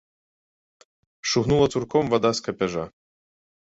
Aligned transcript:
Шугнула 1.31 1.67
цурком 1.75 2.05
вада 2.15 2.31
з 2.41 2.49
капяжа. 2.49 2.85